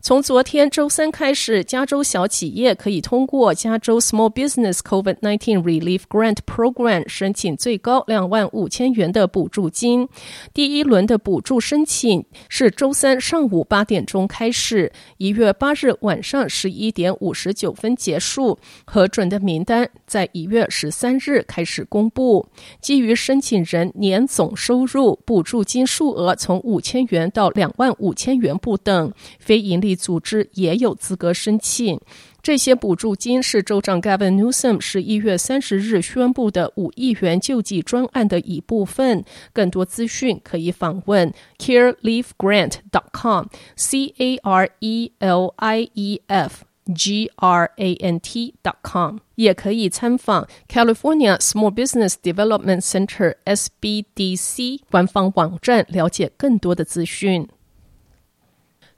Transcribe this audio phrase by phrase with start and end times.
[0.00, 10.08] 从昨天周三开始，加州小企业可以通过加州 Small Business COVID-19 Relief Grant Program 申请最高两万五千元的补助金。
[10.52, 18.58] 第一轮的补助申请是周三上午八点钟开始，一月八日晚上十一点五十九分结束。
[18.84, 22.46] 核准的名单在一月十三日开始公布。
[22.80, 29.12] 基于申请人年总收入，补助金数额从五千元到两万五千元不等。
[29.38, 31.98] 非一盈利组织也有资格申请。
[32.42, 39.22] 这些补助金是州长 Gavin Newsom 十一月三十日宣布的五亿元救济专案的一部分。
[39.52, 51.74] 更多资讯可以访问 CareLiefGrant.com，C A R E L I E F G R A N T.com，也可以参访 California Small
[51.74, 57.46] Business Development Center SBDC 官方网站，了解更多的资讯。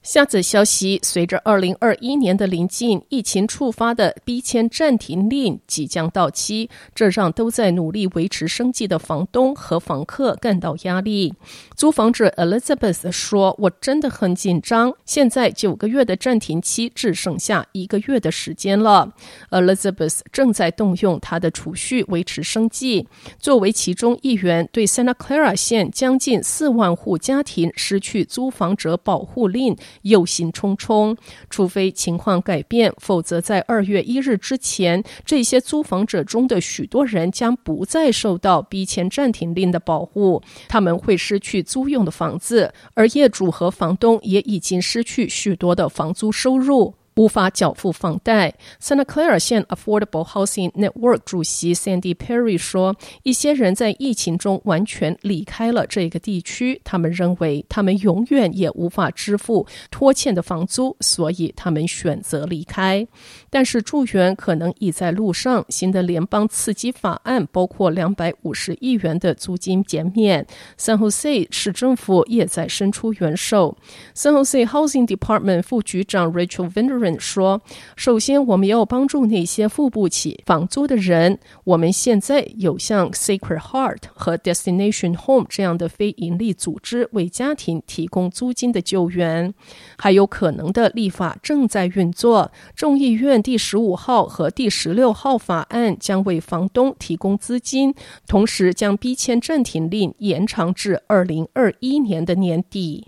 [0.03, 11.33] 下则消息：随着二零二一年的临近，疫情触发的逼迁暂停令即将到期，这让都在努力维持生计的房东和房客感到压力。
[11.77, 19.13] 租房者 Elizabeth 说：“我真的很紧张，现在九个月的暂停期只剩下一个月的时间了。”
[19.51, 23.07] Elizabeth 正在动用她的储蓄维持生计。
[23.39, 29.77] 作为其中一员，对 Santa Clara 县将近四万户家庭失去租房者保护令。
[30.01, 31.15] 忧心忡忡，
[31.49, 46.93] 除非情况改变，否则在二月一日之前，这些租房者中的许多人将不再受到逼迁暂停令的保护，他们会失去租用的房子，而业主和房东也已经失去许多的房租收入。
[47.15, 48.53] 无法缴付房贷。
[48.81, 63.07] Santa Clara 县 Affordable Housing Network 主席 Sandy Perry 说：“一些人在疫情中完全离开了这个地区，他们认为他们永远也无法支付拖欠的房租，所以他们选择离开。
[63.49, 65.63] 但是助援可能已在路上。
[65.69, 70.45] 新的联邦刺激法案包括两百五十亿元的租金减免。
[70.77, 73.75] San Jose 市政府也在伸出援手。
[74.15, 77.61] San Jose Housing Department 副局长 Rachel Vender 说
[77.95, 81.39] ：“首先，我们要帮助那些付不起房租的人。
[81.63, 89.53] 我们现在有像 Sacred Heart 和 Destination Home 这样的非营利组织为家庭提供租金的救援，
[89.97, 92.51] 还有可能的立法正在运作。
[92.75, 97.93] 众议院第十五号和第十六号法案将为房东提供资金，
[98.27, 103.07] 同时将逼迁暂停令延长至二零二一年的年底。”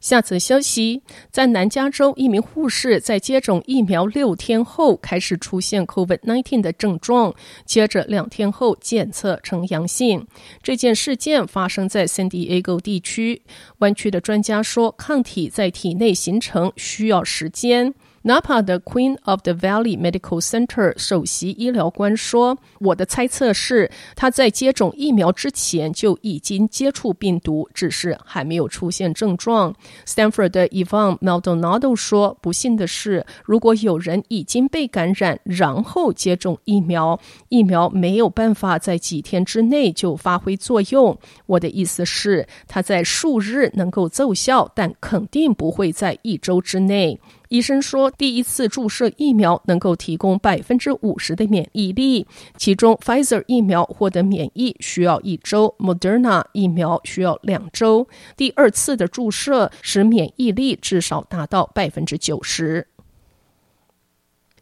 [0.00, 10.26] 下则消息，在南加州，一名护士在接种疫苗六天后开始出现 COVID-19 的症状，接着两天后检测呈阳性。
[10.62, 13.42] 这件事件发生在 San Diego 地区。
[13.78, 17.94] 湾区的专家说，抗体在体内形成需要时间。
[18.24, 29.72] Napa 的 Queen of the Valley Medical Center 首席医疗官说：“我的猜测是，他在接种疫苗之前就已经接触病毒，只是还没有出现症状。”
[30.04, 37.18] Stanford 的 Yvonne Maldonado 说：“不幸的是，如果有人已经被感染，然后接种疫苗，
[37.48, 41.16] 疫苗没有办法在几天之内就发挥作用。
[41.46, 58.06] 我的意思是，它在数日能够奏效，但肯定不会在一周之内。”医生说，第一次注射疫苗能够提供百分之五十的免疫力，其中 Pfizer 疫苗获得免疫需要一周，Moderna 疫苗需要两周。
[58.36, 62.86] 第二次的注射使免疫力至少达到百分之九十。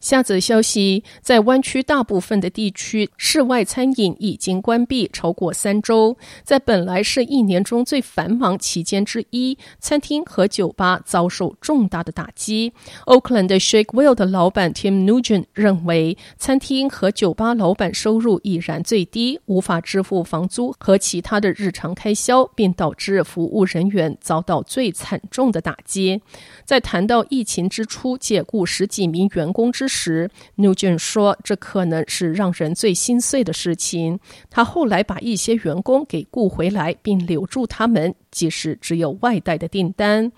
[0.01, 6.17] 下则消息，在湾区大部分的地区，室外餐饮已经关闭超过三周。
[6.45, 12.73] 在本来是一年中最繁忙期间之一，餐厅和酒吧遭受重大的打击。
[13.07, 26.21] Oakland 的 Shake Well 的老板 Tim Nugent 认为，餐厅和酒吧老板收入已然最低，无法支付房租和其他的日常开销，并导致服务人员遭到最惨重的打击。
[26.65, 34.19] 在谈到疫情之初解雇十几名员工之时，牛骏说：“这可能是让人最心碎的事情。
[34.51, 40.31] 他后来把一些员工给雇回来，并留住他们，即使只有外带的订单。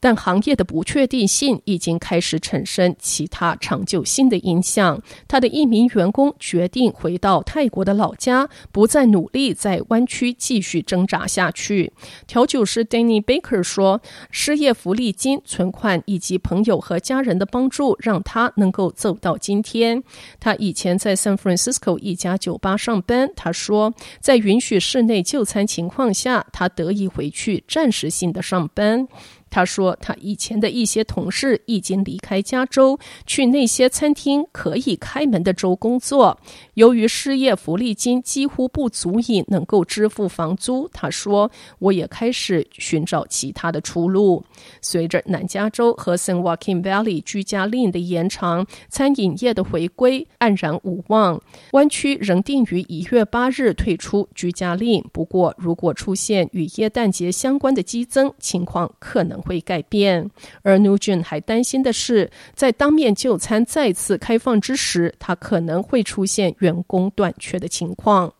[0.00, 5.00] 但行业的不确定性已经开始产生其他长久性的影响。
[5.28, 11.92] 他的一名员工决定回到泰国的老家，不再努力在湾区继续挣扎下去。
[12.26, 14.00] 调酒师 Danny Baker 说
[14.32, 20.02] ：“失业福利金、存款以及朋友和家人的帮助，让他能够走到今天。
[20.38, 23.30] 他以前在 San Francisco 一家酒吧上班。
[23.36, 29.06] 他说，在允许室内就餐情况下，他得以回去暂时性的上班。”
[29.50, 36.38] 他说，他以前的一些同事已经离开加州，去那些餐厅可以开门的州工作。
[36.74, 41.50] 由于失业福利金几乎不足以能够支付房租，他说，
[41.80, 44.42] 我也开始寻找其他的出路。
[44.80, 51.40] 随着南加州和 San Joaquin Valley 居家令的延长，餐饮业的回归黯然无望。
[51.72, 60.30] 湾区仍定于一月八日退出居家令，不过如果出现与耶诞节相关的激增，情况可能会改变，
[60.62, 68.32] 而 Nugent 还担心的是，在当面就餐再次开放之时，他可能会出现员工短缺的情况。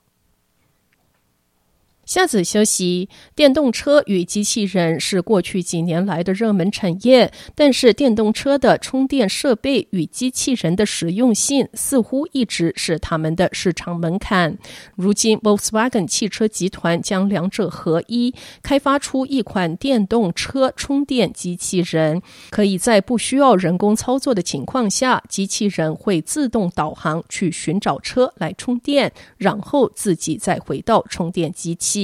[2.11, 14.59] 下则消息：电动车与机器人是过去几年来的热门产业，但是电动车的充电设备与机器人的实用性似乎一直是他们的市场门槛。
[14.97, 22.21] 如今，Volkswagen 汽车集团将两者合一，开发出一款电动车充电机器人，
[22.51, 32.00] 可以在不需要人工操作的情况下，机器人会自动导航去寻找车来充电，然后自己再回到充电机器。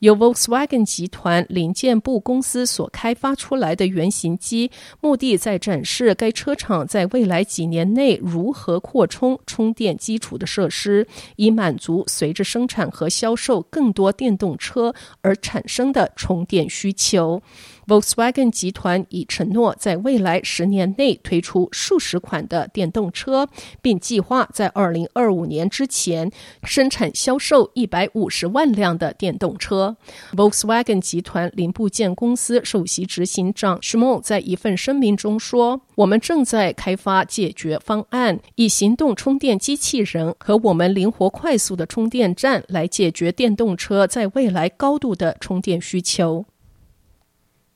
[0.00, 4.70] 由 Volkswagen 集团零件部公司所开发出来的原型机，
[5.00, 11.06] 目的在展示该车厂在未来几年内如何扩充充电基础的设施，
[11.36, 17.42] 以满足随着生产和销售更多电动车而产生的充电需求。
[17.86, 23.48] Volkswagen 集团已承诺在未来十年内推出数十款的电动车，
[23.82, 26.30] 并计划在二零二五年之前
[26.62, 29.96] 生产销售一百五十万辆的电动车。
[30.32, 46.46] Volkswagen 集团零部件公司首席执行长 Schmo 在一份声明中说：“我们正在开发解决方案，以行动充电机器人和我们灵活快速的充电站来解决电动车在未来高度的充电需求。”